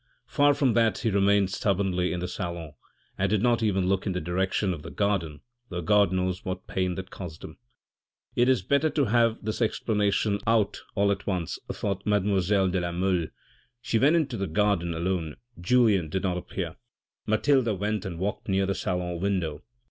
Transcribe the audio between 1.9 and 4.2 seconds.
in the salon and did not even look in the